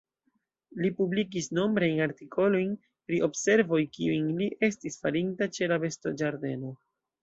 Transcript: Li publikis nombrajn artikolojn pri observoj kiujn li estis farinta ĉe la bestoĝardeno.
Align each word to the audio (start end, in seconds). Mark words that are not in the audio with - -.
Li 0.79 0.89
publikis 1.01 1.49
nombrajn 1.57 2.01
artikolojn 2.07 2.73
pri 3.11 3.21
observoj 3.29 3.81
kiujn 4.01 4.35
li 4.43 4.51
estis 4.73 5.03
farinta 5.07 5.55
ĉe 5.57 5.75
la 5.75 5.83
bestoĝardeno. 5.89 6.79